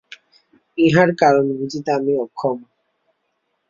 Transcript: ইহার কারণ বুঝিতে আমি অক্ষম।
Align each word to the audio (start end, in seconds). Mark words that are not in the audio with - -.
ইহার 0.77 1.09
কারণ 1.15 1.45
বুঝিতে 1.59 1.89
আমি 1.91 2.13
অক্ষম। 2.17 2.57